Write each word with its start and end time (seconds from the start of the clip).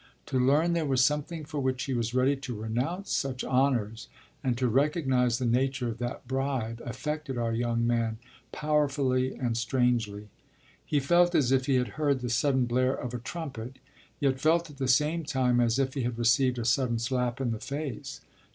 To 0.25 0.39
learn 0.39 0.73
there 0.73 0.83
was 0.87 1.05
something 1.05 1.45
for 1.45 1.59
which 1.59 1.83
he 1.83 1.93
was 1.93 2.15
ready 2.15 2.35
to 2.35 2.55
renounce 2.59 3.11
such 3.11 3.43
honours, 3.43 4.07
and 4.43 4.57
to 4.57 4.67
recognise 4.67 5.37
the 5.37 5.45
nature 5.45 5.89
of 5.89 5.99
that 5.99 6.27
bribe, 6.27 6.81
affected 6.83 7.37
our 7.37 7.53
young 7.53 7.85
man 7.85 8.17
powerfully 8.51 9.35
and 9.35 9.55
strangely. 9.55 10.29
He 10.83 10.99
felt 10.99 11.35
as 11.35 11.51
if 11.51 11.67
he 11.67 11.75
had 11.75 11.89
heard 11.99 12.21
the 12.21 12.29
sudden 12.31 12.65
blare 12.65 12.95
of 12.95 13.13
a 13.13 13.19
trumpet, 13.19 13.75
yet 14.19 14.41
felt 14.41 14.71
at 14.71 14.77
the 14.79 14.87
same 14.87 15.23
time 15.23 15.59
as 15.59 15.77
if 15.77 15.93
he 15.93 16.01
had 16.01 16.17
received 16.17 16.57
a 16.57 16.65
sudden 16.65 16.97
slap 16.97 17.39
in 17.39 17.51
the 17.51 17.59
face. 17.59 18.21